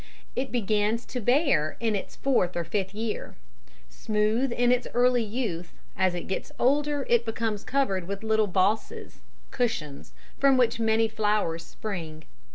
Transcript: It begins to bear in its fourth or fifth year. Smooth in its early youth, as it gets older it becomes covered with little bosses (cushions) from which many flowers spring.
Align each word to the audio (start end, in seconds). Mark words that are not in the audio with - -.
It 0.35 0.51
begins 0.51 1.05
to 1.05 1.21
bear 1.21 1.77
in 1.79 1.95
its 1.95 2.15
fourth 2.15 2.57
or 2.57 2.63
fifth 2.63 2.95
year. 2.95 3.35
Smooth 3.87 4.51
in 4.51 4.71
its 4.71 4.87
early 4.95 5.21
youth, 5.23 5.73
as 5.95 6.15
it 6.15 6.25
gets 6.25 6.51
older 6.57 7.05
it 7.07 7.23
becomes 7.23 7.63
covered 7.63 8.07
with 8.07 8.23
little 8.23 8.47
bosses 8.47 9.19
(cushions) 9.51 10.13
from 10.39 10.57
which 10.57 10.79
many 10.79 11.07
flowers 11.07 11.63
spring. 11.63 12.23